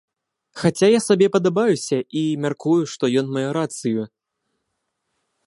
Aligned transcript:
Хаця 0.61 0.87
я 0.97 1.01
сабе 1.07 1.27
падабаюся, 1.35 1.97
і, 2.21 2.23
мяркую, 2.47 2.81
што 2.95 3.03
ён 3.23 3.31
мае 3.37 3.45
рацыю. 3.61 4.09